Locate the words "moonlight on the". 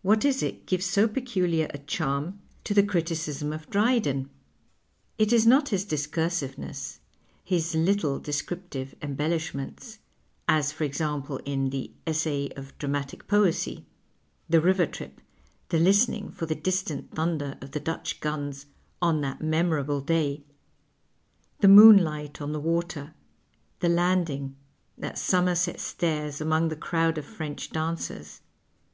21.68-22.60